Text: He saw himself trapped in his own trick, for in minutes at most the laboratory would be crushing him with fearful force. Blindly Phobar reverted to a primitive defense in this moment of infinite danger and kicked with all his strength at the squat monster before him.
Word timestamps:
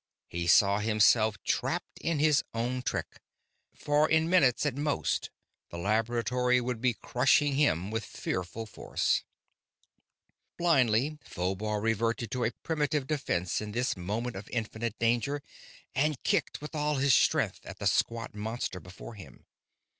He 0.29 0.47
saw 0.47 0.79
himself 0.79 1.37
trapped 1.43 1.99
in 1.99 2.17
his 2.17 2.43
own 2.55 2.81
trick, 2.81 3.21
for 3.75 4.09
in 4.09 4.31
minutes 4.31 4.65
at 4.65 4.75
most 4.75 5.29
the 5.69 5.77
laboratory 5.77 6.59
would 6.59 6.81
be 6.81 6.95
crushing 6.95 7.53
him 7.53 7.91
with 7.91 8.03
fearful 8.03 8.65
force. 8.65 9.23
Blindly 10.57 11.19
Phobar 11.23 11.79
reverted 11.81 12.31
to 12.31 12.43
a 12.45 12.51
primitive 12.63 13.05
defense 13.05 13.61
in 13.61 13.73
this 13.73 13.95
moment 13.95 14.35
of 14.35 14.49
infinite 14.49 14.97
danger 14.97 15.43
and 15.93 16.23
kicked 16.23 16.61
with 16.61 16.73
all 16.73 16.95
his 16.95 17.13
strength 17.13 17.63
at 17.63 17.77
the 17.77 17.85
squat 17.85 18.33
monster 18.33 18.79
before 18.79 19.13
him. 19.13 19.45